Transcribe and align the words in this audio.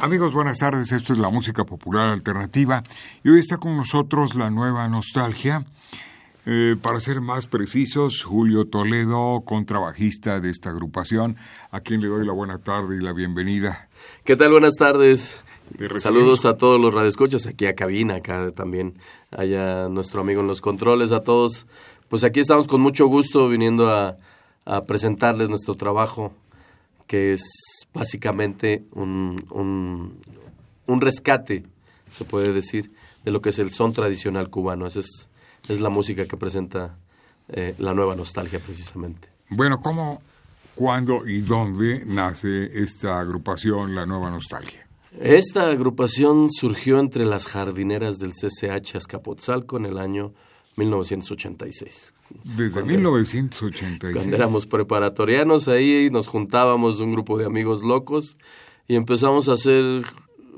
Amigos, 0.00 0.32
buenas 0.32 0.58
tardes. 0.58 0.92
Esto 0.92 1.12
es 1.12 1.18
la 1.18 1.28
música 1.28 1.64
popular 1.64 2.10
alternativa 2.10 2.84
y 3.24 3.30
hoy 3.30 3.40
está 3.40 3.56
con 3.56 3.76
nosotros 3.76 4.36
la 4.36 4.48
nueva 4.48 4.86
nostalgia. 4.86 5.66
Eh, 6.46 6.76
para 6.80 7.00
ser 7.00 7.20
más 7.20 7.48
precisos, 7.48 8.22
Julio 8.22 8.66
Toledo, 8.66 9.42
contrabajista 9.44 10.38
de 10.38 10.50
esta 10.50 10.70
agrupación, 10.70 11.34
a 11.72 11.80
quien 11.80 12.00
le 12.00 12.06
doy 12.06 12.24
la 12.24 12.32
buena 12.32 12.58
tarde 12.58 12.96
y 12.96 13.00
la 13.00 13.12
bienvenida. 13.12 13.88
¿Qué 14.22 14.36
tal? 14.36 14.52
Buenas 14.52 14.76
tardes. 14.76 15.42
Saludos 15.98 16.44
a 16.44 16.56
todos 16.56 16.80
los 16.80 16.94
radioescuchas, 16.94 17.48
aquí 17.48 17.66
a 17.66 17.74
cabina, 17.74 18.14
acá 18.14 18.52
también, 18.52 18.94
allá 19.32 19.88
nuestro 19.88 20.20
amigo 20.20 20.42
en 20.42 20.46
los 20.46 20.60
controles, 20.60 21.10
a 21.10 21.24
todos. 21.24 21.66
Pues 22.08 22.22
aquí 22.22 22.38
estamos 22.38 22.68
con 22.68 22.80
mucho 22.80 23.06
gusto 23.08 23.48
viniendo 23.48 23.90
a, 23.90 24.16
a 24.64 24.84
presentarles 24.84 25.48
nuestro 25.48 25.74
trabajo 25.74 26.32
que 27.08 27.32
es 27.32 27.42
básicamente 27.92 28.84
un, 28.92 29.42
un, 30.86 31.00
rescate, 31.00 31.64
se 32.10 32.24
puede 32.24 32.52
decir, 32.52 32.92
de 33.24 33.32
lo 33.32 33.40
que 33.40 33.48
es 33.48 33.58
el 33.58 33.72
son 33.72 33.92
tradicional 33.92 34.50
cubano. 34.50 34.86
Esa 34.86 35.00
es, 35.00 35.28
es 35.68 35.80
la 35.80 35.88
música 35.88 36.26
que 36.26 36.36
presenta 36.36 36.96
eh, 37.48 37.74
la 37.78 37.94
nueva 37.94 38.14
nostalgia 38.14 38.60
precisamente. 38.60 39.28
Bueno, 39.48 39.80
¿cómo, 39.80 40.22
cuándo 40.74 41.26
y 41.26 41.40
dónde 41.40 42.04
nace 42.04 42.66
esta 42.80 43.18
agrupación, 43.18 43.94
la 43.94 44.06
nueva 44.06 44.30
nostalgia? 44.30 44.86
Esta 45.18 45.70
agrupación 45.70 46.48
surgió 46.50 47.00
entre 47.00 47.24
las 47.24 47.46
jardineras 47.46 48.18
del 48.18 48.32
CCH 48.32 48.96
Azcapotzalco 48.96 49.78
en 49.78 49.86
el 49.86 49.98
año 49.98 50.34
1986. 50.78 52.14
Desde 52.44 52.82
1986. 52.82 54.14
Cuando 54.14 54.36
éramos 54.36 54.66
preparatorianos 54.66 55.68
ahí 55.68 56.08
nos 56.10 56.28
juntábamos 56.28 57.00
un 57.00 57.12
grupo 57.12 57.36
de 57.36 57.46
amigos 57.46 57.82
locos 57.82 58.38
y 58.86 58.94
empezamos 58.94 59.48
a 59.48 59.54
hacer, 59.54 60.04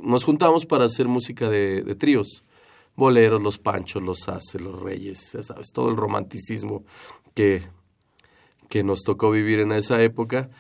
nos 0.03 0.25
juntamos 0.25 0.67
para 0.67 0.85
hacer 0.85 1.09
música 1.09 1.49
de, 1.49 1.95
tríos, 1.99 2.45
boleros, 2.97 3.43
los 3.43 3.59
panchos, 3.59 4.03
los 4.03 4.29
haces, 4.29 4.61
los 4.61 4.81
reyes, 4.81 5.33
ya 5.33 5.43
sabes, 5.43 5.73
todo 5.73 5.89
el 5.89 5.97
romanticismo 5.97 6.85
que, 7.35 7.63
que 8.69 8.85
nos 8.85 9.01
tocó 9.01 9.31
vivir 9.31 9.61
en 9.61 9.73
esa 9.73 10.03
época. 10.03 10.51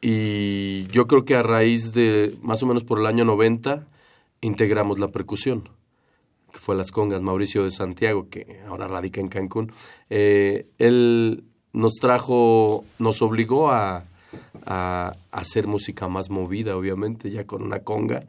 Y 0.00 0.86
yo 0.88 1.06
creo 1.08 1.24
que 1.24 1.34
a 1.34 1.42
raíz 1.42 1.92
de 1.92 2.36
más 2.42 2.62
o 2.62 2.66
menos 2.66 2.84
por 2.84 3.00
el 3.00 3.06
año 3.06 3.24
90 3.24 3.86
integramos 4.42 4.98
la 4.98 5.08
percusión 5.08 5.68
que 6.58 6.64
fue 6.64 6.74
Las 6.74 6.90
Congas, 6.90 7.22
Mauricio 7.22 7.62
de 7.62 7.70
Santiago, 7.70 8.28
que 8.28 8.60
ahora 8.66 8.88
radica 8.88 9.20
en 9.20 9.28
Cancún, 9.28 9.72
eh, 10.10 10.66
él 10.78 11.44
nos 11.72 11.94
trajo, 11.94 12.84
nos 12.98 13.22
obligó 13.22 13.70
a, 13.70 14.04
hacer 15.30 15.66
música 15.66 16.08
más 16.08 16.28
movida, 16.28 16.76
obviamente, 16.76 17.30
ya 17.30 17.46
con 17.46 17.62
una 17.62 17.78
conga, 17.78 18.24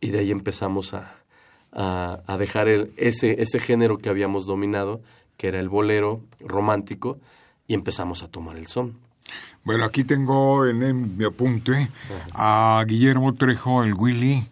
y 0.00 0.10
de 0.10 0.20
ahí 0.20 0.30
empezamos 0.30 0.94
a, 0.94 1.16
a, 1.72 2.36
dejar 2.38 2.68
el, 2.68 2.92
ese, 2.96 3.42
ese 3.42 3.58
género 3.58 3.98
que 3.98 4.08
habíamos 4.08 4.46
dominado, 4.46 5.00
que 5.36 5.48
era 5.48 5.58
el 5.58 5.68
bolero 5.68 6.20
romántico, 6.38 7.18
y 7.66 7.74
empezamos 7.74 8.22
a 8.22 8.28
tomar 8.28 8.56
el 8.56 8.66
son. 8.66 8.98
Bueno, 9.64 9.84
aquí 9.84 10.04
tengo 10.04 10.66
en, 10.66 11.16
mi 11.16 11.24
apunte 11.24 11.88
a 12.34 12.84
Guillermo 12.86 13.34
Trejo, 13.34 13.82
el 13.82 13.94
Willy, 13.94 14.44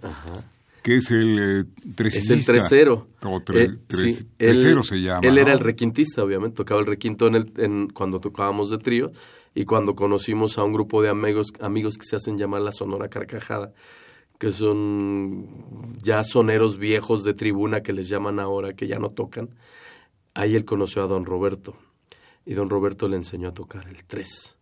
que 0.84 0.98
es 0.98 1.10
el 1.10 1.38
eh, 1.38 2.08
Es 2.08 2.28
el 2.28 2.44
tresero. 2.44 3.08
O 3.22 3.42
eh, 3.54 3.70
tresero 4.36 4.82
se 4.82 5.00
llama. 5.00 5.26
Él 5.26 5.38
era 5.38 5.54
el 5.54 5.60
requintista, 5.60 6.22
obviamente, 6.22 6.56
tocaba 6.56 6.78
el 6.78 6.86
requinto 6.86 7.26
en 7.26 7.36
el, 7.36 7.52
en, 7.56 7.88
cuando 7.88 8.20
tocábamos 8.20 8.68
de 8.68 8.76
trío 8.76 9.10
y 9.54 9.64
cuando 9.64 9.96
conocimos 9.96 10.58
a 10.58 10.62
un 10.62 10.74
grupo 10.74 11.00
de 11.00 11.08
amigos, 11.08 11.54
amigos 11.60 11.96
que 11.96 12.04
se 12.04 12.16
hacen 12.16 12.36
llamar 12.36 12.60
la 12.60 12.70
Sonora 12.70 13.08
Carcajada, 13.08 13.72
que 14.38 14.52
son 14.52 15.94
ya 16.02 16.22
soneros 16.22 16.76
viejos 16.76 17.24
de 17.24 17.32
tribuna 17.32 17.82
que 17.82 17.94
les 17.94 18.10
llaman 18.10 18.38
ahora, 18.38 18.74
que 18.74 18.86
ya 18.86 18.98
no 18.98 19.08
tocan. 19.08 19.48
Ahí 20.34 20.54
él 20.54 20.66
conoció 20.66 21.02
a 21.02 21.06
don 21.06 21.24
Roberto 21.24 21.78
y 22.44 22.52
don 22.52 22.68
Roberto 22.68 23.08
le 23.08 23.16
enseñó 23.16 23.48
a 23.48 23.54
tocar 23.54 23.88
el 23.88 24.04
tres. 24.04 24.58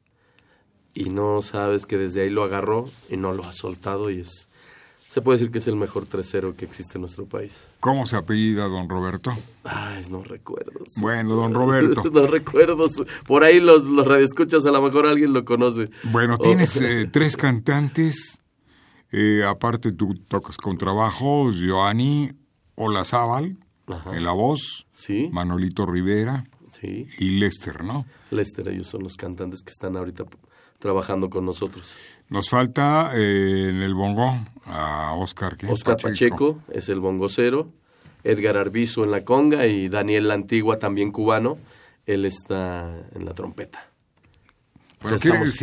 Y 0.94 1.11
no 1.11 1.43
sabes 1.43 1.84
que 1.84 1.99
desde 1.99 2.22
ahí 2.22 2.31
lo 2.31 2.44
agarró 2.44 2.84
y 3.11 3.16
no 3.16 3.32
lo 3.32 3.43
ha 3.43 3.53
soltado 3.53 4.09
y 4.09 4.21
es 4.21 4.52
se 5.12 5.21
puede 5.21 5.37
decir 5.37 5.53
que 5.53 5.59
es 5.59 5.69
el 5.69 5.77
mejor 5.77 6.06
tercero 6.06 6.56
que 6.56 6.65
existe 6.65 6.97
en 6.97 7.03
nuestro 7.03 7.27
país. 7.27 7.69
¿Cómo 7.81 8.06
se 8.06 8.17
apellida 8.17 8.67
don 8.67 8.89
Roberto? 8.89 9.31
Ay, 9.62 10.03
no 10.11 10.25
recuerdo. 10.25 10.84
Bueno, 11.03 11.34
don 11.34 11.53
Roberto. 11.53 12.03
no 12.11 12.27
recuerdo. 12.27 12.89
Por 13.27 13.45
ahí 13.45 13.61
los, 13.61 13.84
los 13.84 14.06
radioescuchas, 14.06 14.65
a 14.65 14.73
lo 14.73 14.81
mejor 14.81 15.05
alguien 15.05 15.34
lo 15.34 15.45
conoce. 15.45 15.91
Bueno, 16.05 16.39
tienes 16.39 16.77
eh, 16.81 17.11
tres 17.12 17.37
cantantes. 17.37 18.41
Eh, 19.11 19.45
aparte 19.47 19.93
tú 19.93 20.15
tocas 20.28 20.56
con 20.56 20.78
trabajo, 20.78 21.50
Joanny 21.53 22.31
Olazábal 22.77 23.59
en 24.15 24.25
la 24.25 24.33
voz, 24.33 24.87
¿Sí? 24.94 25.29
Manolito 25.31 25.84
Rivera 25.84 26.47
¿Sí? 26.71 27.06
y 27.19 27.39
Lester, 27.39 27.84
¿no? 27.84 28.06
Lester, 28.31 28.67
ellos 28.71 28.87
son 28.87 29.03
los 29.03 29.17
cantantes 29.17 29.62
que 29.62 29.73
están 29.73 29.94
ahorita 29.94 30.25
trabajando 30.82 31.31
con 31.31 31.47
nosotros. 31.47 31.97
Nos 32.28 32.50
falta 32.50 33.12
eh, 33.15 33.69
en 33.69 33.82
el 33.82 33.94
bongo 33.94 34.37
a 34.65 35.15
Oscar. 35.15 35.56
Oscar 35.69 35.97
Pacheco. 35.97 36.59
es 36.72 36.88
el 36.88 36.98
bongocero, 36.98 37.70
Edgar 38.25 38.56
Arbizo 38.56 39.04
en 39.04 39.12
la 39.12 39.25
conga 39.25 39.66
y 39.66 39.88
Daniel 39.88 40.26
La 40.26 40.34
Antigua, 40.34 40.81
también 40.81 41.12
cubano, 41.12 41.56
él 42.04 42.25
está 42.25 43.06
en 43.15 43.25
la 43.25 43.32
trompeta. 43.32 43.88
Bueno, 45.03 45.19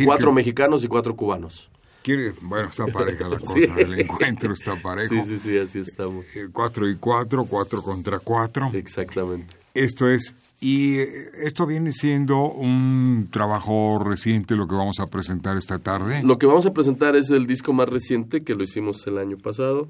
cuatro 0.06 0.32
mexicanos 0.32 0.82
y 0.84 0.88
cuatro 0.88 1.14
cubanos. 1.14 1.70
Quiere, 2.02 2.32
bueno, 2.40 2.70
está 2.70 2.86
pareja 2.92 3.28
la 3.28 3.38
cosa, 3.38 3.74
el 3.76 4.00
encuentro 4.00 4.54
está 4.54 4.76
parejo. 4.76 5.14
Sí, 5.14 5.22
sí, 5.22 5.38
sí, 5.38 5.58
así 5.58 5.80
estamos. 5.80 6.24
Eh, 6.34 6.48
cuatro 6.50 6.88
y 6.88 6.96
cuatro, 6.96 7.44
cuatro 7.44 7.82
contra 7.82 8.20
cuatro. 8.20 8.70
Exactamente. 8.72 9.54
Esto 9.74 10.08
es 10.08 10.34
y 10.60 10.98
esto 10.98 11.64
viene 11.66 11.90
siendo 11.90 12.50
un 12.50 13.28
trabajo 13.30 13.98
reciente 13.98 14.56
lo 14.56 14.68
que 14.68 14.74
vamos 14.74 15.00
a 15.00 15.06
presentar 15.06 15.56
esta 15.56 15.78
tarde. 15.78 16.22
Lo 16.22 16.38
que 16.38 16.46
vamos 16.46 16.66
a 16.66 16.74
presentar 16.74 17.16
es 17.16 17.30
el 17.30 17.46
disco 17.46 17.72
más 17.72 17.88
reciente 17.88 18.44
que 18.44 18.54
lo 18.54 18.62
hicimos 18.62 19.06
el 19.06 19.16
año 19.16 19.38
pasado. 19.38 19.88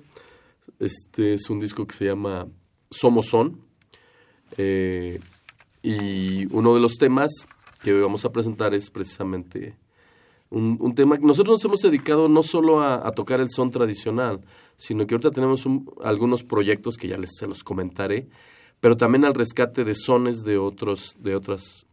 Este 0.78 1.34
es 1.34 1.50
un 1.50 1.59
disco 1.59 1.86
que 1.86 1.97
se 1.97 2.04
llama 2.04 2.47
Somos 2.88 3.26
Son. 3.26 3.60
Eh, 4.56 5.19
y 5.82 6.47
uno 6.54 6.75
de 6.75 6.80
los 6.80 6.98
temas 6.98 7.30
que 7.82 7.92
hoy 7.92 8.00
vamos 8.00 8.24
a 8.24 8.33
presentar 8.33 8.72
es 8.74 8.91
precisamente 8.91 9.77
un, 10.50 10.95
tema 10.95 11.16
que 11.16 11.24
nosotros 11.24 11.54
nos 11.54 11.65
hemos 11.65 11.80
dedicado 11.80 12.28
no 12.28 12.42
solo 12.42 12.83
a, 12.83 13.10
tocar 13.12 13.41
el 13.41 13.50
son 13.50 13.71
tradicional, 13.71 14.41
sino 14.77 15.06
que 15.06 15.15
ahorita 15.15 15.30
tenemos 15.30 15.65
algunos 16.03 16.45
proyectos 16.45 16.97
que 16.97 17.09
ya 17.09 17.18
les 17.18 17.30
se 17.36 17.47
los 17.47 17.62
comentaré 17.62 18.28
pero 18.80 18.97
también 18.97 19.24
al 19.24 19.34
rescate 19.34 19.84
de 19.84 19.94
sones 19.94 20.42
de 20.42 20.59
otros, 20.59 21.16
de 21.18 21.36
otras, 21.36 21.86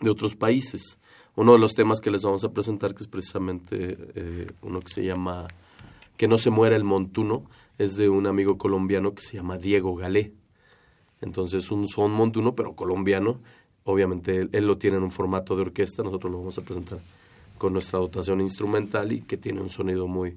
de 0.00 0.10
otros 0.10 0.34
países. 0.36 0.98
Uno 1.36 1.52
de 1.52 1.58
los 1.58 1.74
temas 1.74 2.00
que 2.00 2.10
les 2.10 2.22
vamos 2.22 2.42
a 2.42 2.50
presentar, 2.50 2.94
que 2.94 3.02
es 3.02 3.08
precisamente 3.08 3.96
eh, 4.14 4.46
uno 4.62 4.80
que 4.80 4.92
se 4.92 5.04
llama 5.04 5.46
Que 6.16 6.26
no 6.26 6.36
se 6.36 6.50
muera 6.50 6.74
el 6.74 6.82
montuno, 6.82 7.44
es 7.78 7.96
de 7.96 8.08
un 8.08 8.26
amigo 8.26 8.58
colombiano 8.58 9.14
que 9.14 9.22
se 9.22 9.36
llama 9.36 9.56
Diego 9.56 9.94
Galé. 9.94 10.34
Entonces, 11.20 11.70
un 11.70 11.86
son 11.86 12.10
montuno, 12.10 12.54
pero 12.56 12.74
colombiano. 12.74 13.40
Obviamente, 13.84 14.48
él, 14.50 14.66
lo 14.66 14.78
tiene 14.78 14.96
en 14.96 15.04
un 15.04 15.12
formato 15.12 15.54
de 15.54 15.62
orquesta, 15.62 16.02
nosotros 16.02 16.32
lo 16.32 16.38
vamos 16.38 16.58
a 16.58 16.62
presentar 16.62 16.98
con 17.56 17.72
nuestra 17.72 17.98
dotación 17.98 18.40
instrumental 18.40 19.12
y 19.12 19.22
que 19.22 19.36
tiene 19.36 19.60
un 19.60 19.70
sonido 19.70 20.06
muy, 20.06 20.36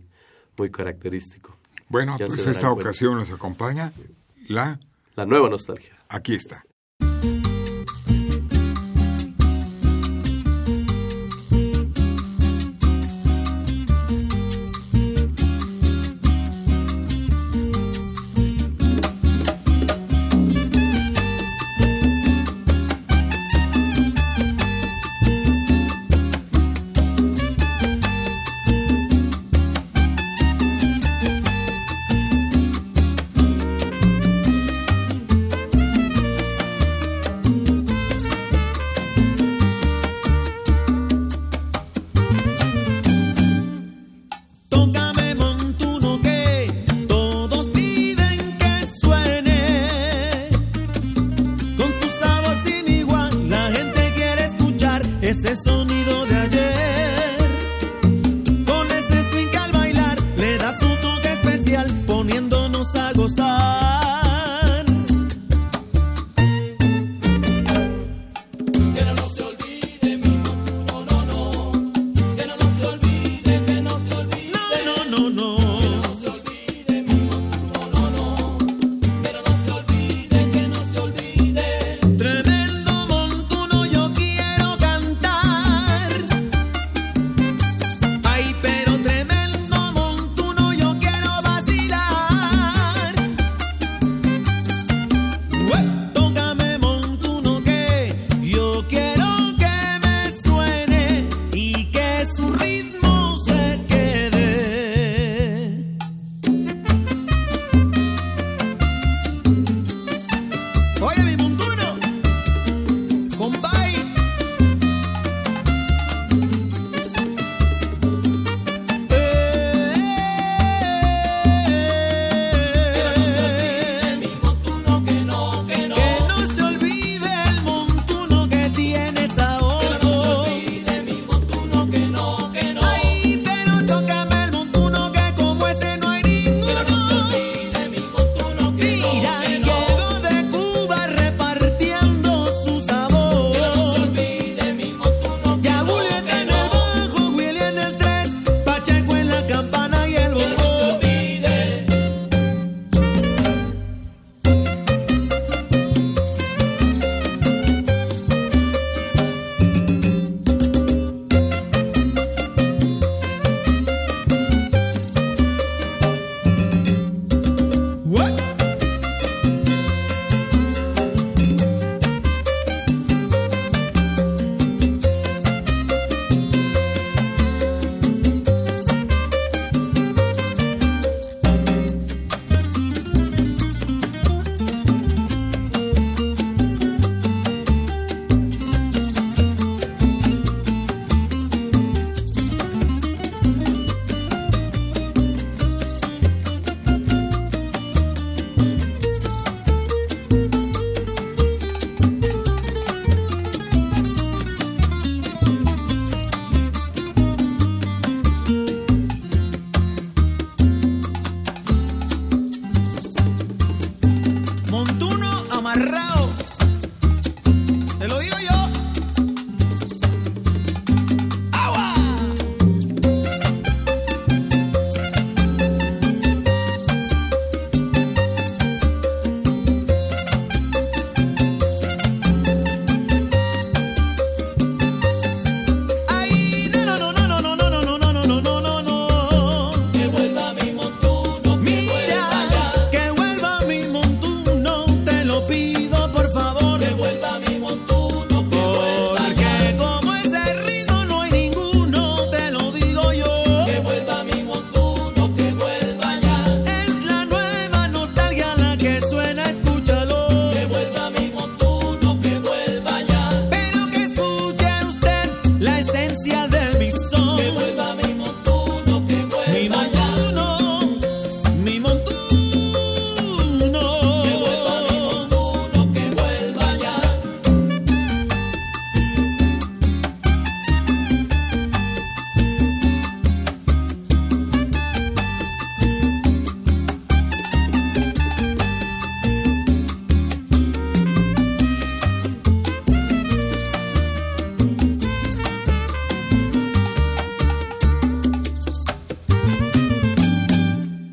muy 0.57 0.69
característico. 0.69 1.55
Bueno, 1.89 2.15
pues 2.17 2.47
esta 2.47 2.71
ocasión 2.71 3.17
nos 3.17 3.31
acompaña 3.31 3.91
la 4.47 4.79
la 5.15 5.25
nueva 5.25 5.49
nostalgia. 5.49 5.97
Aquí 6.09 6.35
está. 6.35 6.63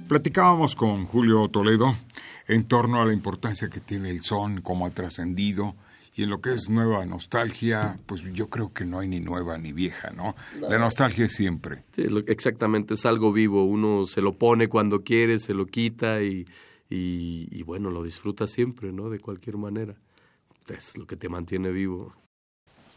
Platicábamos 0.08 0.74
con 0.74 1.04
Julio 1.04 1.48
Toledo 1.48 1.94
en 2.46 2.64
torno 2.64 3.02
a 3.02 3.04
la 3.04 3.12
importancia 3.12 3.68
que 3.68 3.80
tiene 3.80 4.08
el 4.08 4.24
son, 4.24 4.62
cómo 4.62 4.86
ha 4.86 4.90
trascendido, 4.90 5.76
y 6.14 6.22
en 6.22 6.30
lo 6.30 6.40
que 6.40 6.54
es 6.54 6.70
nueva 6.70 7.04
nostalgia, 7.04 7.94
pues 8.06 8.22
yo 8.32 8.48
creo 8.48 8.72
que 8.72 8.86
no 8.86 9.00
hay 9.00 9.08
ni 9.08 9.20
nueva 9.20 9.58
ni 9.58 9.74
vieja, 9.74 10.10
¿no? 10.10 10.34
La 10.62 10.78
nostalgia 10.78 11.26
es 11.26 11.34
siempre. 11.34 11.84
Sí, 11.92 12.06
exactamente, 12.26 12.94
es 12.94 13.04
algo 13.04 13.34
vivo. 13.34 13.64
Uno 13.64 14.06
se 14.06 14.22
lo 14.22 14.32
pone 14.32 14.68
cuando 14.68 15.02
quiere, 15.02 15.38
se 15.38 15.52
lo 15.52 15.66
quita 15.66 16.22
y, 16.22 16.46
y, 16.88 17.46
y 17.50 17.62
bueno, 17.62 17.90
lo 17.90 18.02
disfruta 18.02 18.46
siempre, 18.46 18.90
¿no? 18.92 19.10
De 19.10 19.20
cualquier 19.20 19.58
manera. 19.58 19.94
Es 20.68 20.96
lo 20.96 21.06
que 21.06 21.16
te 21.16 21.28
mantiene 21.28 21.70
vivo. 21.70 22.14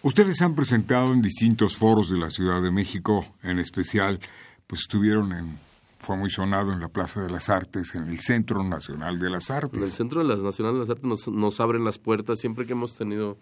Ustedes 0.01 0.41
han 0.41 0.55
presentado 0.55 1.11
en 1.11 1.21
distintos 1.21 1.75
foros 1.75 2.09
de 2.09 2.17
la 2.17 2.29
Ciudad 2.29 2.61
de 2.61 2.71
México, 2.71 3.35
en 3.43 3.59
especial, 3.59 4.21
pues 4.65 4.83
estuvieron 4.83 5.33
en, 5.33 5.59
fue 6.03 6.17
muy 6.17 6.29
sonado 6.29 6.71
en 6.73 6.79
la 6.79 6.87
Plaza 6.89 7.21
de 7.21 7.29
las 7.29 7.49
Artes, 7.49 7.93
en 7.95 8.07
el 8.07 8.19
Centro 8.19 8.63
Nacional 8.63 9.19
de 9.19 9.29
las 9.29 9.49
En 9.49 9.55
el 9.57 9.63
Artes. 9.63 9.91
Centro 9.91 10.21
de 10.21 10.27
las 10.27 10.41
Nacionales 10.43 10.75
de 10.75 10.79
las 10.81 10.89
Artes 10.89 11.05
nos, 11.05 11.27
nos 11.27 11.59
abren 11.59 11.83
las 11.83 11.97
puertas 11.99 12.39
siempre 12.39 12.65
que 12.65 12.73
hemos 12.73 12.95
tenido 12.95 13.37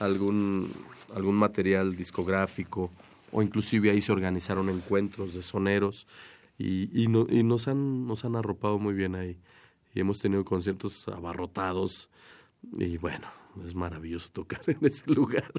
algún, 0.00 0.72
algún 1.14 1.34
material 1.36 1.96
discográfico 1.96 2.90
o 3.32 3.42
inclusive 3.42 3.90
ahí 3.90 4.00
se 4.00 4.12
organizaron 4.12 4.68
encuentros 4.70 5.34
de 5.34 5.42
soneros 5.42 6.06
y, 6.56 6.88
y, 6.98 7.08
no- 7.08 7.26
y 7.28 7.42
nos, 7.42 7.68
han, 7.68 8.06
nos 8.06 8.24
han 8.24 8.36
arropado 8.36 8.78
muy 8.78 8.94
bien 8.94 9.14
ahí. 9.14 9.38
Y 9.94 10.00
hemos 10.00 10.20
tenido 10.20 10.44
conciertos 10.44 11.08
abarrotados 11.08 12.10
y 12.78 12.96
bueno, 12.96 13.26
es 13.64 13.74
maravilloso 13.74 14.30
tocar 14.30 14.62
en 14.66 14.78
ese 14.82 15.10
lugar. 15.12 15.52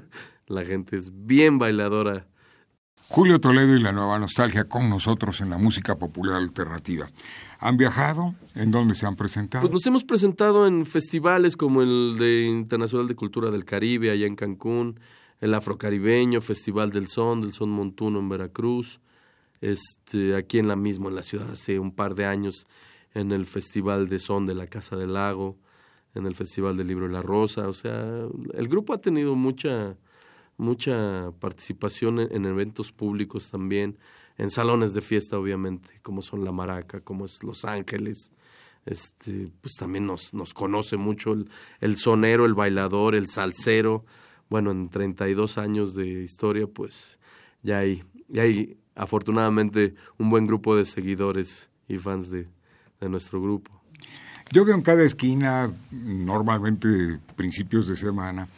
La 0.46 0.64
gente 0.64 0.96
es 0.96 1.10
bien 1.26 1.58
bailadora. 1.58 2.26
Julio 3.08 3.40
Toledo 3.40 3.76
y 3.76 3.80
la 3.80 3.92
nueva 3.92 4.18
nostalgia 4.18 4.64
con 4.64 4.88
nosotros 4.88 5.40
en 5.40 5.50
la 5.50 5.58
música 5.58 5.96
popular 5.96 6.36
alternativa. 6.36 7.08
¿Han 7.58 7.76
viajado? 7.76 8.34
¿En 8.54 8.70
dónde 8.70 8.94
se 8.94 9.06
han 9.06 9.16
presentado? 9.16 9.62
Pues 9.62 9.72
nos 9.72 9.86
hemos 9.86 10.04
presentado 10.04 10.66
en 10.66 10.86
festivales 10.86 11.56
como 11.56 11.82
el 11.82 12.16
de 12.18 12.46
Internacional 12.46 13.08
de 13.08 13.16
Cultura 13.16 13.50
del 13.50 13.64
Caribe, 13.64 14.10
allá 14.10 14.26
en 14.26 14.36
Cancún, 14.36 15.00
el 15.40 15.54
Afrocaribeño, 15.54 16.40
Festival 16.40 16.90
del 16.90 17.08
Son, 17.08 17.40
del 17.40 17.52
Son 17.52 17.70
Montuno 17.70 18.18
en 18.18 18.28
Veracruz, 18.28 19.00
este, 19.60 20.36
aquí 20.36 20.58
en 20.58 20.68
la 20.68 20.76
misma, 20.76 21.08
en 21.08 21.16
la 21.16 21.22
ciudad, 21.22 21.50
hace 21.50 21.78
un 21.78 21.92
par 21.92 22.14
de 22.14 22.26
años, 22.26 22.66
en 23.14 23.32
el 23.32 23.46
Festival 23.46 24.08
de 24.08 24.18
Son 24.18 24.46
de 24.46 24.54
la 24.54 24.66
Casa 24.66 24.96
del 24.96 25.14
Lago, 25.14 25.56
en 26.14 26.26
el 26.26 26.34
Festival 26.34 26.76
del 26.76 26.88
Libro 26.88 27.06
y 27.06 27.12
la 27.12 27.22
Rosa. 27.22 27.68
O 27.68 27.72
sea, 27.72 28.26
el 28.54 28.68
grupo 28.68 28.94
ha 28.94 28.98
tenido 28.98 29.34
mucha, 29.34 29.96
mucha 30.60 31.32
participación 31.40 32.20
en, 32.20 32.34
en 32.34 32.44
eventos 32.46 32.92
públicos 32.92 33.50
también, 33.50 33.98
en 34.38 34.50
salones 34.50 34.94
de 34.94 35.00
fiesta, 35.00 35.38
obviamente, 35.38 35.94
como 36.02 36.22
son 36.22 36.44
La 36.44 36.52
Maraca, 36.52 37.00
como 37.00 37.24
es 37.24 37.42
Los 37.42 37.64
Ángeles. 37.64 38.32
Este, 38.86 39.50
pues 39.60 39.74
también 39.74 40.06
nos, 40.06 40.32
nos 40.32 40.54
conoce 40.54 40.96
mucho 40.96 41.32
el, 41.32 41.48
el 41.80 41.96
sonero, 41.96 42.46
el 42.46 42.54
bailador, 42.54 43.14
el 43.14 43.28
salsero. 43.28 44.04
Bueno, 44.48 44.70
en 44.70 44.88
32 44.88 45.58
años 45.58 45.94
de 45.94 46.22
historia, 46.22 46.66
pues 46.66 47.18
ya 47.62 47.78
hay, 47.78 48.02
ya 48.28 48.42
hay 48.42 48.76
afortunadamente 48.94 49.94
un 50.18 50.30
buen 50.30 50.46
grupo 50.46 50.76
de 50.76 50.84
seguidores 50.84 51.70
y 51.88 51.98
fans 51.98 52.30
de, 52.30 52.48
de 53.00 53.08
nuestro 53.08 53.40
grupo. 53.40 53.80
Yo 54.52 54.64
veo 54.64 54.74
en 54.74 54.82
cada 54.82 55.04
esquina, 55.04 55.70
normalmente 55.92 57.20
principios 57.36 57.86
de 57.86 57.94
semana, 57.94 58.48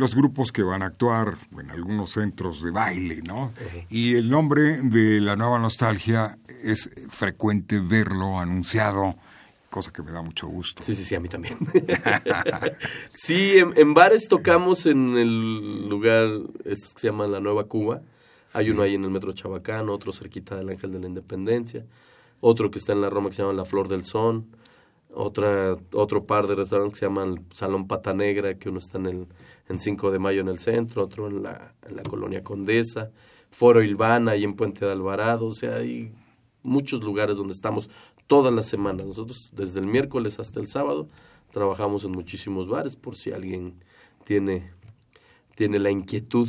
los 0.00 0.14
grupos 0.14 0.50
que 0.50 0.62
van 0.62 0.82
a 0.82 0.86
actuar 0.86 1.36
en 1.58 1.70
algunos 1.70 2.10
centros 2.10 2.62
de 2.62 2.70
baile, 2.70 3.20
¿no? 3.22 3.52
Y 3.90 4.14
el 4.14 4.30
nombre 4.30 4.80
de 4.82 5.20
la 5.20 5.36
nueva 5.36 5.58
nostalgia 5.58 6.38
es 6.64 6.88
frecuente 7.10 7.78
verlo 7.78 8.40
anunciado, 8.40 9.14
cosa 9.68 9.92
que 9.92 10.02
me 10.02 10.10
da 10.10 10.22
mucho 10.22 10.48
gusto. 10.48 10.82
Sí, 10.82 10.94
sí, 10.94 11.04
sí, 11.04 11.14
a 11.14 11.20
mí 11.20 11.28
también. 11.28 11.58
sí, 13.10 13.58
en, 13.58 13.74
en, 13.76 13.92
bares 13.92 14.26
tocamos 14.26 14.86
en 14.86 15.18
el 15.18 15.86
lugar 15.88 16.28
que 16.64 16.74
se 16.76 17.06
llama 17.06 17.26
La 17.26 17.40
Nueva 17.40 17.64
Cuba. 17.64 18.00
Hay 18.54 18.70
uno 18.70 18.82
ahí 18.82 18.94
en 18.94 19.04
el 19.04 19.10
Metro 19.10 19.32
Chabacano, 19.32 19.92
otro 19.92 20.12
cerquita 20.12 20.56
del 20.56 20.70
Ángel 20.70 20.92
de 20.92 20.98
la 20.98 21.06
Independencia, 21.06 21.84
otro 22.40 22.70
que 22.70 22.78
está 22.78 22.94
en 22.94 23.02
la 23.02 23.10
Roma 23.10 23.28
que 23.28 23.36
se 23.36 23.42
llama 23.42 23.52
La 23.52 23.66
Flor 23.66 23.86
del 23.86 24.02
Son, 24.02 24.46
otra, 25.14 25.76
otro 25.92 26.24
par 26.24 26.46
de 26.46 26.54
restaurantes 26.54 26.94
que 26.94 27.00
se 27.00 27.06
llaman 27.06 27.46
Salón 27.52 27.86
Pata 27.86 28.12
Negra, 28.14 28.54
que 28.54 28.68
uno 28.68 28.78
está 28.78 28.98
en 28.98 29.06
el 29.06 29.26
en 29.70 29.78
5 29.78 30.10
de 30.10 30.18
Mayo 30.18 30.40
en 30.40 30.48
el 30.48 30.58
centro, 30.58 31.04
otro 31.04 31.28
en 31.28 31.44
la, 31.44 31.74
en 31.86 31.96
la 31.96 32.02
Colonia 32.02 32.42
Condesa, 32.42 33.10
Foro 33.50 33.82
Ilvana 33.82 34.36
y 34.36 34.42
en 34.44 34.54
Puente 34.54 34.84
de 34.84 34.92
Alvarado, 34.92 35.46
o 35.46 35.54
sea, 35.54 35.76
hay 35.76 36.12
muchos 36.62 37.02
lugares 37.02 37.36
donde 37.36 37.52
estamos 37.52 37.88
todas 38.26 38.52
las 38.52 38.66
semanas. 38.66 39.06
Nosotros 39.06 39.50
desde 39.52 39.80
el 39.80 39.86
miércoles 39.86 40.40
hasta 40.40 40.60
el 40.60 40.68
sábado 40.68 41.08
trabajamos 41.52 42.04
en 42.04 42.12
muchísimos 42.12 42.68
bares 42.68 42.96
por 42.96 43.16
si 43.16 43.32
alguien 43.32 43.74
tiene, 44.24 44.72
tiene 45.54 45.78
la 45.78 45.90
inquietud 45.90 46.48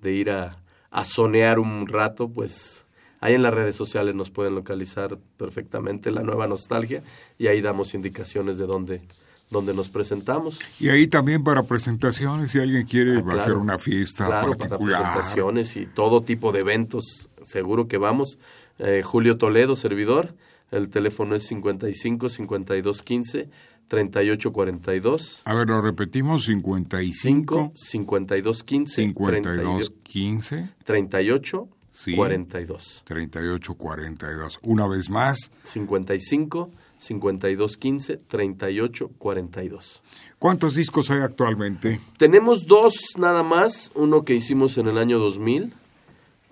de 0.00 0.12
ir 0.12 0.30
a, 0.30 0.52
a 0.90 1.04
sonear 1.04 1.58
un 1.58 1.86
rato, 1.86 2.28
pues 2.28 2.86
ahí 3.20 3.34
en 3.34 3.42
las 3.42 3.54
redes 3.54 3.76
sociales 3.76 4.14
nos 4.14 4.30
pueden 4.30 4.54
localizar 4.54 5.18
perfectamente 5.36 6.10
la 6.10 6.22
nueva 6.22 6.46
nostalgia 6.46 7.02
y 7.38 7.46
ahí 7.46 7.60
damos 7.60 7.94
indicaciones 7.94 8.58
de 8.58 8.66
dónde, 8.66 9.02
dónde 9.50 9.74
nos 9.74 9.88
presentamos. 9.88 10.58
Y 10.80 10.88
ahí 10.88 11.06
también 11.06 11.42
para 11.44 11.62
presentaciones, 11.64 12.52
si 12.52 12.58
alguien 12.58 12.86
quiere 12.86 13.18
ah, 13.18 13.22
claro, 13.22 13.40
hacer 13.40 13.54
una 13.54 13.78
fiesta 13.78 14.26
claro, 14.26 14.52
particular. 14.52 15.02
Para 15.02 15.14
presentaciones 15.14 15.76
y 15.76 15.86
todo 15.86 16.22
tipo 16.22 16.52
de 16.52 16.60
eventos, 16.60 17.30
seguro 17.42 17.88
que 17.88 17.98
vamos. 17.98 18.38
Eh, 18.78 19.02
Julio 19.02 19.38
Toledo, 19.38 19.76
servidor, 19.76 20.34
el 20.70 20.90
teléfono 20.90 21.34
es 21.34 21.46
55 21.46 22.28
52 22.28 23.02
15 23.02 23.48
38 23.88 24.52
42. 24.52 25.42
A 25.44 25.54
ver, 25.54 25.68
lo 25.68 25.80
repetimos, 25.80 26.44
55 26.44 27.72
52 27.74 28.64
15 28.64 28.94
52 28.94 29.90
15 30.02 30.68
38 30.84 31.68
sí, 31.98 32.14
42. 32.14 33.02
38 33.04 33.74
42. 33.74 34.58
Una 34.62 34.86
vez 34.86 35.10
más. 35.10 35.50
55 35.64 36.70
52 36.96 37.76
15 37.76 38.16
38 38.16 39.10
42. 39.18 40.02
¿Cuántos 40.38 40.74
discos 40.74 41.10
hay 41.10 41.20
actualmente? 41.20 42.00
Tenemos 42.16 42.66
dos 42.66 42.94
nada 43.16 43.42
más, 43.42 43.90
uno 43.94 44.24
que 44.24 44.34
hicimos 44.34 44.78
en 44.78 44.86
el 44.86 44.98
año 44.98 45.18
2000 45.18 45.74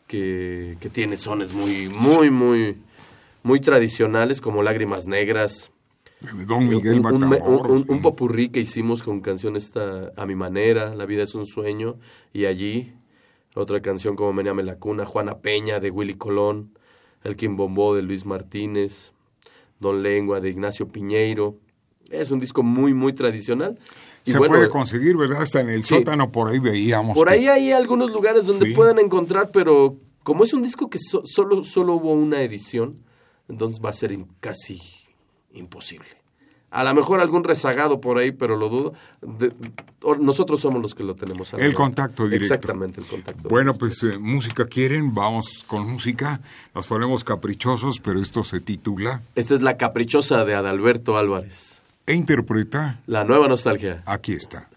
que, 0.08 0.76
que 0.80 0.88
tiene 0.88 1.16
sones 1.16 1.52
muy 1.52 1.88
muy 1.88 2.30
muy 2.30 2.78
muy 3.42 3.60
tradicionales 3.60 4.40
como 4.40 4.62
Lágrimas 4.62 5.06
Negras. 5.06 5.70
Don 6.46 6.66
Miguel 6.68 7.00
un, 7.00 7.24
un, 7.24 7.32
un, 7.34 7.84
un, 7.86 8.02
popurrí 8.02 8.48
que 8.48 8.58
hicimos 8.58 9.02
con 9.02 9.20
canción 9.20 9.54
esta 9.54 10.12
a 10.16 10.26
mi 10.26 10.34
manera, 10.34 10.94
La 10.94 11.04
vida 11.06 11.22
es 11.22 11.34
un 11.34 11.46
sueño, 11.46 11.96
y 12.32 12.46
allí 12.46 12.94
otra 13.56 13.80
canción 13.80 14.16
como 14.16 14.32
Meneame 14.32 14.62
la 14.62 14.76
cuna, 14.76 15.06
Juana 15.06 15.38
Peña 15.38 15.80
de 15.80 15.90
Willy 15.90 16.14
Colón, 16.14 16.78
El 17.24 17.36
Quimbombó 17.36 17.94
de 17.94 18.02
Luis 18.02 18.26
Martínez, 18.26 19.12
Don 19.80 20.02
Lengua 20.02 20.40
de 20.40 20.50
Ignacio 20.50 20.88
Piñeiro. 20.88 21.56
Es 22.10 22.30
un 22.30 22.38
disco 22.38 22.62
muy, 22.62 22.92
muy 22.92 23.14
tradicional. 23.14 23.78
Y 24.24 24.32
Se 24.32 24.38
bueno, 24.38 24.54
puede 24.54 24.68
conseguir, 24.68 25.16
¿verdad? 25.16 25.42
Hasta 25.42 25.60
en 25.60 25.70
el 25.70 25.84
sí, 25.84 25.96
sótano 25.96 26.30
por 26.30 26.48
ahí 26.48 26.58
veíamos. 26.58 27.14
Por 27.14 27.28
que... 27.28 27.34
ahí 27.34 27.48
hay 27.48 27.72
algunos 27.72 28.10
lugares 28.10 28.44
donde 28.44 28.66
sí. 28.66 28.74
pueden 28.74 28.98
encontrar, 28.98 29.50
pero 29.50 29.96
como 30.22 30.44
es 30.44 30.52
un 30.52 30.62
disco 30.62 30.90
que 30.90 30.98
so, 30.98 31.22
solo, 31.24 31.64
solo 31.64 31.94
hubo 31.94 32.12
una 32.12 32.42
edición, 32.42 32.98
entonces 33.48 33.82
va 33.82 33.90
a 33.90 33.94
ser 33.94 34.16
casi 34.40 34.80
imposible. 35.52 36.25
A 36.76 36.84
lo 36.84 36.92
mejor 36.92 37.20
algún 37.20 37.42
rezagado 37.42 38.02
por 38.02 38.18
ahí, 38.18 38.32
pero 38.32 38.54
lo 38.54 38.68
dudo. 38.68 38.92
De, 39.22 39.50
nosotros 40.20 40.60
somos 40.60 40.82
los 40.82 40.94
que 40.94 41.04
lo 41.04 41.14
tenemos. 41.14 41.54
El 41.54 41.72
contacto 41.72 42.26
directo. 42.26 42.54
Exactamente, 42.54 43.00
el 43.00 43.06
contacto. 43.06 43.48
Bueno, 43.48 43.72
pues 43.72 44.02
eh, 44.02 44.18
música 44.18 44.66
quieren, 44.66 45.14
vamos 45.14 45.64
con 45.66 45.90
música. 45.90 46.42
Nos 46.74 46.86
ponemos 46.86 47.24
caprichosos, 47.24 47.98
pero 47.98 48.20
esto 48.20 48.44
se 48.44 48.60
titula... 48.60 49.22
Esta 49.36 49.54
es 49.54 49.62
La 49.62 49.78
Caprichosa 49.78 50.44
de 50.44 50.54
Adalberto 50.54 51.16
Álvarez. 51.16 51.82
E 52.04 52.12
interpreta... 52.12 53.00
La 53.06 53.24
Nueva 53.24 53.48
Nostalgia. 53.48 54.02
Aquí 54.04 54.32
está. 54.32 54.68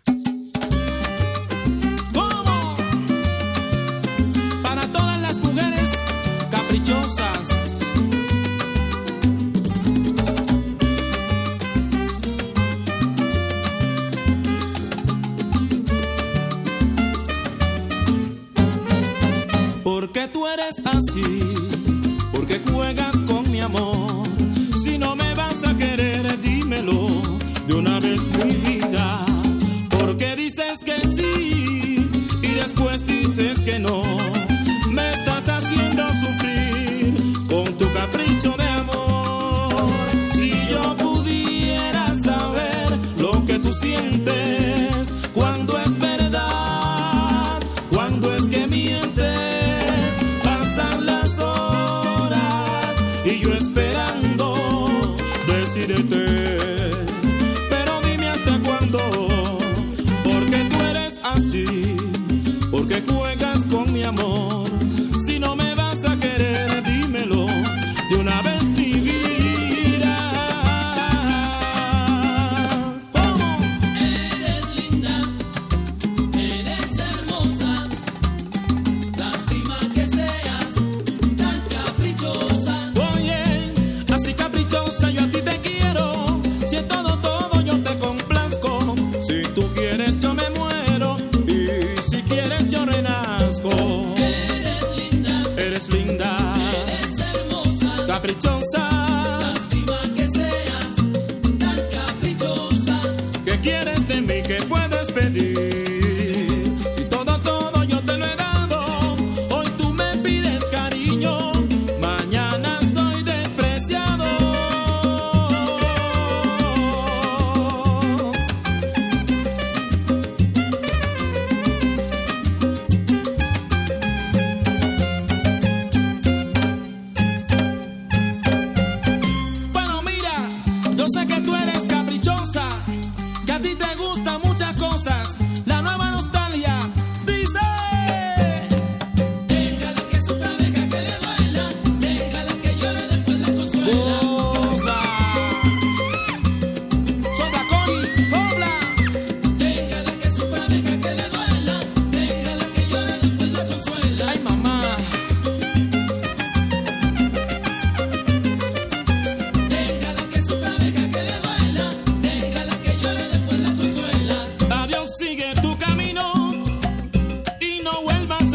Porque 58.98 60.58
tú 60.69 60.84
eres 60.86 61.19
así, 61.24 61.96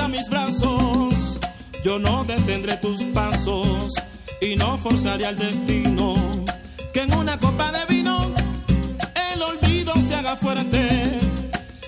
a 0.04 0.08
mis 0.08 0.28
brazos. 0.28 1.40
Yo 1.82 1.98
no 1.98 2.24
detendré 2.24 2.76
tus 2.76 3.02
pasos 3.04 3.92
y 4.40 4.56
no 4.56 4.76
forzaré 4.78 5.26
al 5.26 5.36
destino. 5.36 6.14
Que 6.92 7.00
en 7.00 7.14
una 7.14 7.38
copa 7.38 7.72
de 7.72 7.86
vino 7.86 8.18
el 9.32 9.42
olvido 9.42 9.94
se 9.96 10.14
haga 10.14 10.36
fuerte. 10.36 11.18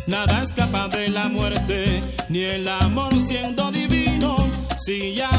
Nada 0.06 0.42
escapa 0.42 0.88
de 0.88 1.08
la 1.08 1.28
muerte, 1.28 2.00
ni 2.28 2.42
el 2.44 2.68
amor 2.68 3.12
siendo 3.14 3.70
divino. 3.70 4.36
Si 4.78 5.14
ya 5.14 5.30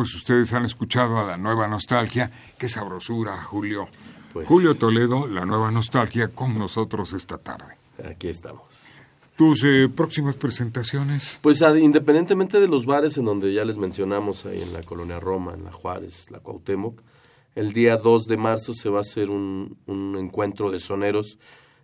pues 0.00 0.14
ustedes 0.14 0.54
han 0.54 0.64
escuchado 0.64 1.18
a 1.18 1.24
la 1.24 1.36
nueva 1.36 1.68
nostalgia. 1.68 2.30
Qué 2.56 2.70
sabrosura, 2.70 3.36
Julio. 3.42 3.86
Pues- 4.32 4.48
Julio 4.48 4.74
Toledo, 4.74 5.26
la 5.26 5.44
nueva 5.44 5.70
nostalgia, 5.70 6.28
con 6.28 6.58
nosotros 6.58 7.12
esta 7.12 7.36
tarde. 7.36 7.76
Aquí 8.02 8.28
estamos. 8.28 8.94
Tus 9.36 9.62
eh, 9.64 9.90
próximas 9.94 10.36
presentaciones. 10.36 11.38
Pues 11.42 11.60
independientemente 11.78 12.60
de 12.60 12.66
los 12.68 12.86
bares 12.86 13.18
en 13.18 13.26
donde 13.26 13.52
ya 13.52 13.66
les 13.66 13.76
mencionamos, 13.76 14.46
ahí 14.46 14.62
en 14.62 14.72
la 14.72 14.80
Colonia 14.82 15.20
Roma, 15.20 15.52
en 15.52 15.64
la 15.64 15.72
Juárez, 15.72 16.30
la 16.30 16.38
Cuauhtémoc, 16.40 16.98
el 17.54 17.74
día 17.74 17.98
2 17.98 18.24
de 18.26 18.38
marzo 18.38 18.72
se 18.72 18.88
va 18.88 18.98
a 18.98 19.00
hacer 19.02 19.28
un, 19.28 19.76
un 19.86 20.16
encuentro 20.16 20.70
de 20.70 20.78
soneros. 20.80 21.36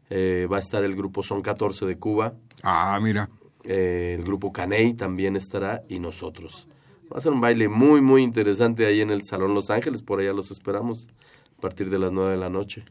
Eh, 0.08 0.48
va 0.50 0.56
a 0.56 0.60
estar 0.60 0.84
el 0.84 0.96
grupo 0.96 1.22
Son 1.22 1.42
14 1.42 1.84
de 1.84 1.98
Cuba, 1.98 2.32
Ah, 2.62 2.98
mira. 3.02 3.28
eh, 3.64 4.14
el 4.18 4.24
grupo 4.24 4.52
Caney 4.54 4.94
también 4.94 5.36
estará 5.36 5.82
y 5.88 5.98
nosotros. 5.98 6.66
Va 7.12 7.18
a 7.18 7.20
ser 7.20 7.32
un 7.32 7.40
baile 7.40 7.68
muy, 7.68 8.00
muy 8.00 8.22
interesante 8.22 8.86
ahí 8.86 9.00
en 9.00 9.10
el 9.10 9.22
Salón 9.24 9.54
Los 9.54 9.70
Ángeles, 9.70 10.02
por 10.02 10.20
allá 10.20 10.32
los 10.32 10.50
esperamos 10.50 11.08
a 11.56 11.60
partir 11.60 11.88
de 11.88 11.98
las 11.98 12.12
9 12.12 12.32
de 12.32 12.36
la 12.36 12.50
noche, 12.50 12.84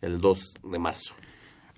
el 0.00 0.20
2 0.20 0.54
de 0.64 0.78
marzo. 0.78 1.14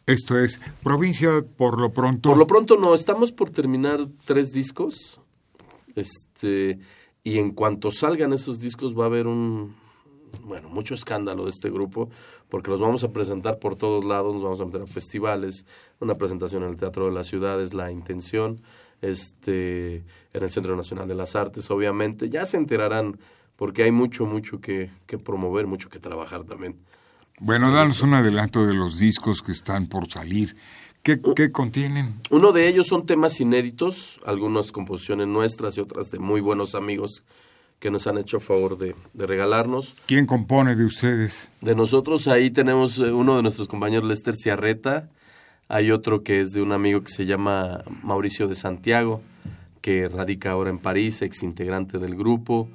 Esto 0.07 0.39
es 0.39 0.61
provincia 0.83 1.45
por 1.57 1.81
lo 1.81 1.93
pronto. 1.93 2.31
Por 2.31 2.39
lo 2.39 2.47
pronto 2.47 2.77
no, 2.77 2.95
estamos 2.95 3.31
por 3.31 3.51
terminar 3.51 4.01
tres 4.27 4.53
discos. 4.53 5.21
Este, 5.95 6.79
y 7.23 7.39
en 7.39 7.53
cuanto 7.53 7.91
salgan 7.91 8.33
esos 8.33 8.59
discos 8.59 8.99
va 8.99 9.05
a 9.05 9.07
haber 9.07 9.27
un 9.27 9.75
bueno, 10.45 10.69
mucho 10.69 10.95
escándalo 10.95 11.45
de 11.45 11.51
este 11.51 11.71
grupo, 11.71 12.09
porque 12.49 12.71
los 12.71 12.81
vamos 12.81 13.05
a 13.05 13.13
presentar 13.13 13.59
por 13.59 13.77
todos 13.77 14.05
lados, 14.05 14.35
nos 14.35 14.43
vamos 14.43 14.61
a 14.61 14.65
meter 14.65 14.83
a 14.83 14.87
festivales, 14.87 15.67
una 16.01 16.15
presentación 16.15 16.63
en 16.63 16.71
el 16.71 16.77
Teatro 16.77 17.07
de 17.07 17.13
la 17.13 17.25
Ciudad 17.25 17.61
es 17.61 17.75
la 17.75 17.91
intención, 17.91 18.63
este, 19.03 19.97
en 20.33 20.43
el 20.43 20.51
Centro 20.51 20.75
Nacional 20.75 21.07
de 21.07 21.15
las 21.15 21.37
Artes, 21.37 21.71
obviamente, 21.71 22.31
ya 22.31 22.47
se 22.47 22.57
enterarán, 22.57 23.19
porque 23.57 23.83
hay 23.83 23.93
mucho, 23.93 24.25
mucho 24.25 24.61
que, 24.61 24.91
que 25.07 25.19
promover, 25.19 25.67
mucho 25.67 25.91
que 25.91 25.99
trabajar 25.99 26.45
también. 26.45 26.77
Bueno, 27.41 27.73
danos 27.73 28.01
un 28.03 28.15
adelanto 28.15 28.65
de 28.65 28.73
los 28.73 28.99
discos 28.99 29.43
que 29.43 29.53
están 29.53 29.89
por 29.89 30.11
salir. 30.11 30.57
¿Qué, 31.03 31.21
qué 31.35 31.51
contienen? 31.51 32.15
Uno 32.31 32.53
de 32.53 32.69
ellos 32.69 32.87
son 32.87 33.05
temas 33.05 33.41
inéditos, 33.41 34.21
algunas 34.25 34.71
composiciones 34.71 35.27
nuestras 35.27 35.77
y 35.77 35.81
otras 35.81 36.13
de 36.13 36.21
muy 36.21 36.41
buenos 36.41 36.77
amigos 36.77 37.25
que 37.81 37.91
nos 37.91 38.07
han 38.07 38.17
hecho 38.19 38.39
favor 38.39 38.79
de, 38.79 38.95
de 39.13 39.27
regalarnos. 39.27 39.97
¿Quién 40.07 40.25
compone 40.25 40.77
de 40.77 40.85
ustedes? 40.85 41.51
De 41.61 41.75
nosotros 41.75 42.29
ahí 42.29 42.53
tenemos 42.53 43.01
eh, 43.01 43.11
uno 43.11 43.37
de 43.37 43.43
nuestros 43.43 43.67
compañeros, 43.67 44.09
Lester 44.09 44.37
Ciarreta, 44.37 45.11
hay 45.73 45.91
otro 45.91 46.23
que 46.23 46.41
es 46.41 46.51
de 46.51 46.61
un 46.61 46.71
amigo 46.73 47.03
que 47.03 47.11
se 47.11 47.25
llama 47.25 47.83
Mauricio 48.03 48.47
de 48.47 48.55
Santiago, 48.55 49.23
que 49.81 50.07
radica 50.07 50.51
ahora 50.51 50.69
en 50.69 50.79
París, 50.79 51.23
ex 51.23 51.43
integrante 51.43 51.99
del 51.99 52.15
grupo, 52.15 52.69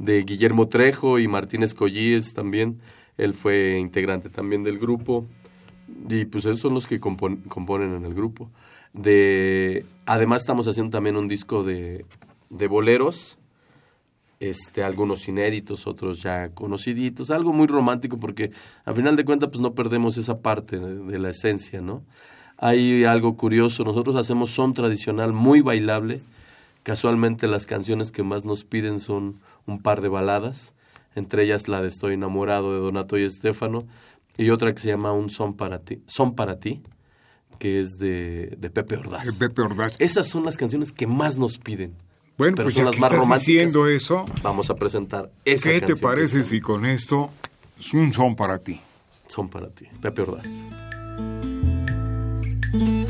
de 0.00 0.24
Guillermo 0.24 0.66
Trejo 0.66 1.20
y 1.20 1.28
Martínez 1.28 1.74
Collíes 1.74 2.34
también, 2.34 2.80
él 3.16 3.34
fue 3.34 3.78
integrante 3.78 4.30
también 4.30 4.64
del 4.64 4.80
grupo, 4.80 5.26
y 6.08 6.24
pues 6.24 6.44
esos 6.44 6.58
son 6.58 6.74
los 6.74 6.88
que 6.88 7.00
compon- 7.00 7.44
componen 7.44 7.94
en 7.94 8.04
el 8.04 8.14
grupo. 8.14 8.50
De, 8.92 9.84
además 10.04 10.42
estamos 10.42 10.66
haciendo 10.66 10.90
también 10.90 11.16
un 11.16 11.28
disco 11.28 11.62
de, 11.62 12.04
boleros, 12.68 13.38
este, 14.40 14.82
algunos 14.82 15.28
inéditos, 15.28 15.86
otros 15.86 16.20
ya 16.20 16.48
conociditos, 16.48 17.30
algo 17.30 17.52
muy 17.52 17.68
romántico 17.68 18.18
porque 18.18 18.50
a 18.84 18.92
final 18.92 19.14
de 19.14 19.24
cuentas 19.24 19.50
pues 19.50 19.60
no 19.60 19.74
perdemos 19.74 20.16
esa 20.16 20.40
parte 20.40 20.80
de 20.80 21.18
la 21.20 21.28
esencia, 21.28 21.80
¿no? 21.80 22.02
Hay 22.62 23.04
algo 23.04 23.38
curioso, 23.38 23.84
nosotros 23.84 24.16
hacemos 24.16 24.50
son 24.50 24.74
tradicional 24.74 25.32
muy 25.32 25.62
bailable, 25.62 26.20
casualmente 26.82 27.48
las 27.48 27.64
canciones 27.64 28.12
que 28.12 28.22
más 28.22 28.44
nos 28.44 28.64
piden 28.64 28.98
son 28.98 29.34
un 29.66 29.80
par 29.80 30.02
de 30.02 30.08
baladas, 30.08 30.74
entre 31.14 31.44
ellas 31.44 31.68
la 31.68 31.80
de 31.80 31.88
Estoy 31.88 32.14
enamorado 32.14 32.74
de 32.74 32.80
Donato 32.80 33.16
y 33.16 33.24
Estefano 33.24 33.86
y 34.36 34.50
otra 34.50 34.74
que 34.74 34.80
se 34.82 34.88
llama 34.88 35.10
Un 35.12 35.30
son 35.30 35.54
para 35.56 35.78
ti, 35.78 36.02
son 36.06 36.34
para 36.34 36.58
ti, 36.60 36.82
que 37.58 37.80
es 37.80 37.98
de, 37.98 38.54
de 38.58 38.68
Pepe 38.68 38.96
Ordaz. 38.96 39.36
Pepe 39.38 39.62
Ordaz. 39.62 39.98
Esas 39.98 40.28
son 40.28 40.44
las 40.44 40.58
canciones 40.58 40.92
que 40.92 41.06
más 41.06 41.38
nos 41.38 41.56
piden. 41.56 41.94
Bueno, 42.36 42.56
pero 42.56 42.66
pues 42.66 42.74
son 42.74 42.84
ya 42.84 42.90
las 42.90 42.94
que 42.94 43.00
más 43.00 43.12
estás 43.12 43.22
románticas. 43.24 43.46
diciendo 43.46 43.88
eso, 43.88 44.26
Vamos 44.42 44.68
a 44.68 44.74
presentar 44.74 45.30
esa 45.46 45.70
¿qué 45.70 45.80
te 45.80 45.96
parece 45.96 46.44
si 46.44 46.60
con 46.60 46.84
esto 46.84 47.30
es 47.78 47.94
un 47.94 48.12
son 48.12 48.36
para 48.36 48.58
ti? 48.58 48.80
son 49.28 49.48
para 49.48 49.68
ti? 49.70 49.86
Pepe 50.02 50.22
Ordaz. 50.22 50.46
thank 52.80 53.09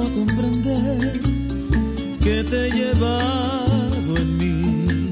a 0.00 0.04
comprender 0.10 1.20
que 2.20 2.42
te 2.42 2.66
he 2.66 2.70
llevado 2.70 4.16
en 4.16 4.38
mí. 4.38 5.08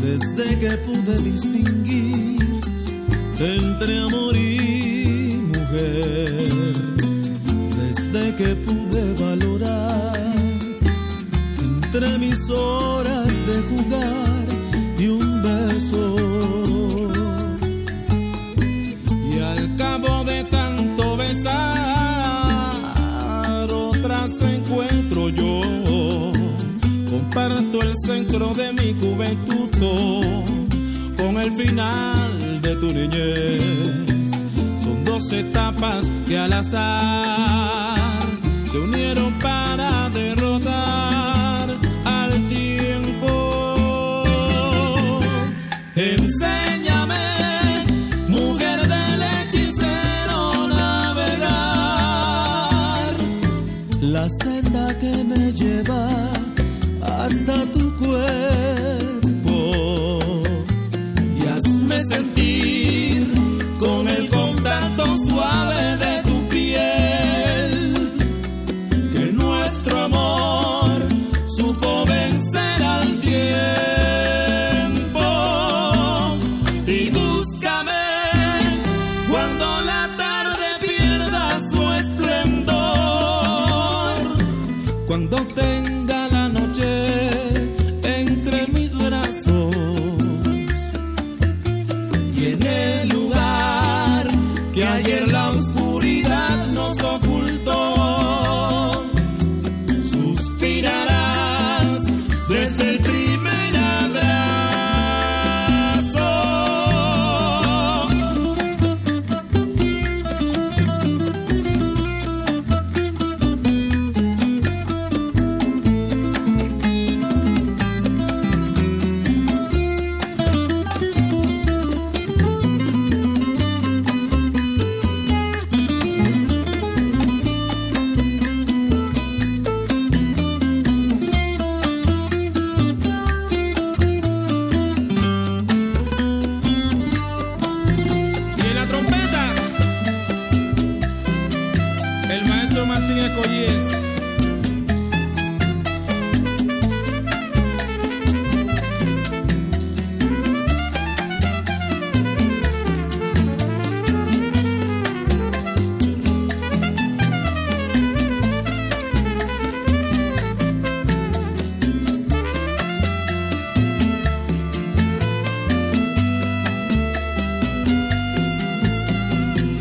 Desde 0.00 0.58
que 0.60 0.70
pude 0.86 1.18
distinguir 1.22 2.38
entre 3.40 4.00
amor 4.00 4.36
y 4.36 5.40
mujer, 5.48 6.74
desde 7.76 8.36
que 8.36 8.54
pude 8.56 9.14
valorar 9.14 10.36
entre 11.60 12.18
mis 12.18 12.48
horas 12.50 13.26
de 13.48 13.62
jugar 13.70 14.27
Comparto 27.38 27.80
el 27.82 27.94
centro 28.04 28.52
de 28.52 28.72
mi 28.72 28.94
juventud 29.00 29.70
con 31.16 31.38
el 31.38 31.52
final 31.52 32.60
de 32.60 32.74
tu 32.74 32.86
niñez. 32.86 34.32
Son 34.82 35.04
dos 35.04 35.32
etapas 35.32 36.10
que 36.26 36.36
al 36.36 36.52
azar 36.52 37.96
se 38.68 38.78
unieron 38.78 39.32
para 39.34 40.10
derrotar 40.10 41.68
al 42.04 42.48
tiempo. 42.48 44.24
Enséñame, 45.94 47.24
mujer 48.26 48.80
del 48.80 49.22
hechicero, 49.22 50.66
navegar 50.70 51.46
la 54.00 54.28
senda 54.28 54.98
que 54.98 55.22
me 55.22 55.52
lleva 55.52 55.67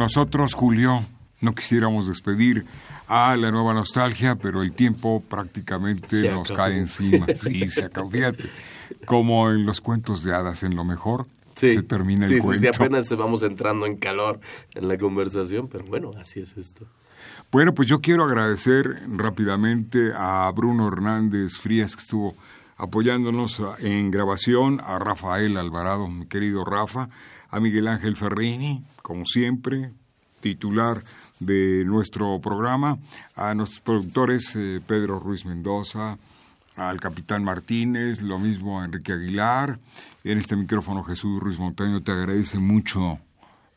nosotros, 0.00 0.54
Julio, 0.54 1.04
no 1.40 1.54
quisiéramos 1.54 2.08
despedir 2.08 2.66
a 3.06 3.36
la 3.36 3.50
nueva 3.50 3.72
nostalgia, 3.74 4.34
pero 4.36 4.62
el 4.62 4.72
tiempo 4.72 5.22
prácticamente 5.28 6.20
Se 6.22 6.30
nos 6.30 6.50
acabó. 6.50 6.56
cae 6.56 6.78
encima. 6.78 7.26
Sí, 7.34 7.68
se 7.68 7.84
acabó. 7.84 8.10
Fíjate, 8.10 8.44
como 9.06 9.50
en 9.50 9.64
los 9.66 9.80
cuentos 9.80 10.22
de 10.24 10.34
hadas, 10.34 10.62
en 10.64 10.74
lo 10.76 10.84
mejor 10.84 11.26
Sí. 11.56 11.74
se 11.74 11.82
termina 11.82 12.24
el 12.26 12.30
Sí, 12.32 12.36
sí, 12.36 12.42
cuento. 12.42 12.60
sí, 12.62 12.66
apenas 12.68 13.08
vamos 13.16 13.42
entrando 13.42 13.84
en 13.86 13.96
calor 13.96 14.40
en 14.74 14.88
la 14.88 14.96
conversación, 14.96 15.68
pero 15.68 15.84
bueno, 15.84 16.10
así 16.18 16.40
es 16.40 16.56
esto. 16.56 16.86
Bueno, 17.52 17.74
pues 17.74 17.86
yo 17.88 18.00
quiero 18.00 18.24
agradecer 18.24 18.96
rápidamente 19.08 20.12
a 20.16 20.50
Bruno 20.54 20.88
Hernández 20.88 21.58
Frías, 21.58 21.96
que 21.96 22.02
estuvo 22.02 22.34
apoyándonos 22.80 23.60
en 23.80 24.10
grabación, 24.10 24.80
a 24.82 24.98
Rafael 24.98 25.58
Alvarado, 25.58 26.08
mi 26.08 26.26
querido 26.26 26.64
Rafa, 26.64 27.10
a 27.50 27.60
Miguel 27.60 27.86
Ángel 27.88 28.16
Ferrini, 28.16 28.82
como 29.02 29.26
siempre, 29.26 29.92
titular 30.40 31.02
de 31.40 31.84
nuestro 31.84 32.40
programa, 32.40 32.98
a 33.36 33.54
nuestros 33.54 33.82
productores 33.82 34.56
eh, 34.56 34.80
Pedro 34.86 35.20
Ruiz 35.20 35.44
Mendoza, 35.44 36.16
al 36.76 36.98
capitán 37.00 37.44
Martínez, 37.44 38.22
lo 38.22 38.38
mismo 38.38 38.80
a 38.80 38.86
Enrique 38.86 39.12
Aguilar. 39.12 39.78
En 40.24 40.38
este 40.38 40.56
micrófono 40.56 41.04
Jesús 41.04 41.38
Ruiz 41.38 41.58
Montaño 41.58 42.02
te 42.02 42.12
agradece 42.12 42.58
mucho, 42.58 43.18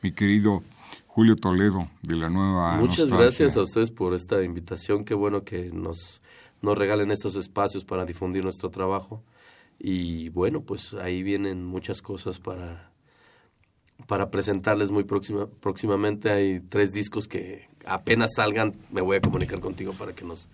mi 0.01 0.13
querido 0.13 0.63
Julio 1.07 1.35
Toledo, 1.35 1.89
de 2.03 2.15
la 2.15 2.29
nueva 2.29 2.77
Muchas 2.77 2.99
Nostalgia. 2.99 3.17
gracias 3.17 3.57
a 3.57 3.63
ustedes 3.63 3.91
por 3.91 4.13
esta 4.13 4.41
invitación. 4.43 5.03
Qué 5.03 5.13
bueno 5.13 5.43
que 5.43 5.71
nos, 5.73 6.21
nos 6.63 6.77
regalen 6.77 7.11
estos 7.11 7.35
espacios 7.35 7.83
para 7.83 8.05
difundir 8.05 8.43
nuestro 8.43 8.69
trabajo. 8.69 9.21
Y 9.77 10.29
bueno, 10.29 10.61
pues 10.61 10.93
ahí 10.93 11.21
vienen 11.21 11.65
muchas 11.65 12.01
cosas 12.01 12.39
para, 12.39 12.89
para 14.07 14.31
presentarles 14.31 14.89
muy 14.89 15.03
próxima, 15.03 15.47
próximamente. 15.59 16.31
Hay 16.31 16.61
tres 16.61 16.93
discos 16.93 17.27
que 17.27 17.67
apenas 17.85 18.31
salgan, 18.35 18.73
me 18.91 19.01
voy 19.01 19.17
a 19.17 19.21
comunicar 19.21 19.59
contigo 19.59 19.93
para 19.93 20.13
que 20.13 20.23
nos, 20.23 20.47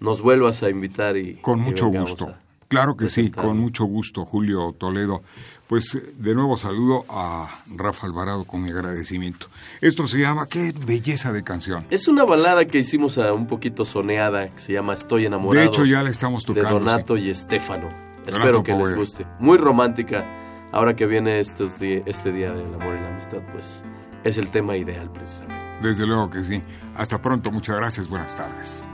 nos 0.00 0.20
vuelvas 0.20 0.64
a 0.64 0.68
invitar. 0.68 1.16
y 1.16 1.36
Con 1.36 1.60
mucho 1.60 1.86
gusto. 1.86 2.34
Claro 2.66 2.96
que 2.96 3.08
sí, 3.08 3.30
con 3.30 3.58
mucho 3.58 3.84
gusto, 3.84 4.24
Julio 4.24 4.74
Toledo. 4.76 5.22
Pues 5.66 5.94
eh, 5.94 6.12
de 6.16 6.34
nuevo 6.34 6.56
saludo 6.56 7.04
a 7.08 7.48
Rafa 7.74 8.06
Alvarado 8.06 8.44
con 8.44 8.62
mi 8.62 8.70
agradecimiento. 8.70 9.48
Esto 9.80 10.06
se 10.06 10.18
llama 10.18 10.46
Qué 10.48 10.72
belleza 10.86 11.32
de 11.32 11.42
canción. 11.42 11.86
Es 11.90 12.08
una 12.08 12.24
balada 12.24 12.64
que 12.66 12.78
hicimos 12.78 13.18
a 13.18 13.32
un 13.32 13.46
poquito 13.46 13.84
soneada, 13.84 14.48
que 14.48 14.58
se 14.58 14.72
llama 14.72 14.94
Estoy 14.94 15.26
enamorado. 15.26 15.60
De 15.60 15.66
hecho, 15.66 15.84
ya 15.84 16.02
la 16.02 16.10
estamos 16.10 16.44
tocando. 16.44 16.78
De 16.78 16.84
Donato 16.84 17.16
y 17.16 17.30
Estefano. 17.30 17.88
Donato 17.88 18.28
Espero 18.28 18.62
que 18.62 18.74
les 18.74 18.94
guste. 18.94 19.26
Muy 19.38 19.58
romántica. 19.58 20.24
Ahora 20.72 20.94
que 20.94 21.06
viene 21.06 21.40
estos 21.40 21.80
este 21.80 22.32
día 22.32 22.52
del 22.52 22.74
amor 22.74 22.96
y 22.96 23.00
la 23.00 23.08
amistad, 23.08 23.38
pues 23.52 23.82
es 24.24 24.36
el 24.38 24.50
tema 24.50 24.76
ideal 24.76 25.10
precisamente. 25.10 25.64
Desde 25.80 26.06
luego 26.06 26.30
que 26.30 26.42
sí. 26.42 26.62
Hasta 26.96 27.20
pronto, 27.20 27.50
muchas 27.50 27.76
gracias, 27.76 28.08
buenas 28.08 28.34
tardes. 28.34 28.84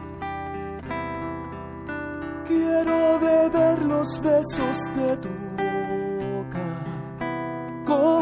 Quiero 2.46 3.18
beber 3.20 3.82
los 3.82 4.20
besos 4.22 4.96
de 4.96 5.16
tu 5.16 5.41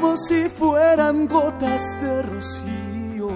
como 0.00 0.16
si 0.16 0.48
fueran 0.48 1.26
gotas 1.26 1.82
de 2.00 2.22
rocío 2.22 3.30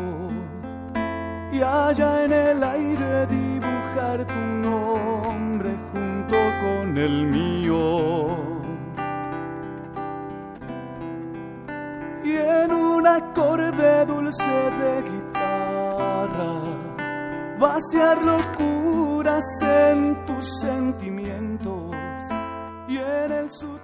y 1.53 1.61
allá 1.61 2.25
en 2.25 2.33
el 2.33 2.65
aire 2.65 3.27
dibujar 3.27 4.25
tu 4.27 4.39
nombre 4.39 5.71
junto 5.93 6.37
con 6.63 6.97
el 6.97 7.27
mío. 7.27 8.39
Y 12.25 12.33
en 12.33 12.73
un 12.73 13.07
acorde 13.07 14.07
dulce 14.07 14.51
de 14.81 15.03
guitarra 15.03 16.55
vaciar 17.61 18.23
locuras 18.23 19.45
en 19.63 20.17
tus 20.25 20.61
sentimientos 20.61 21.95
y 22.89 22.97
en 22.97 23.33
el 23.33 23.51
sutil. 23.51 23.84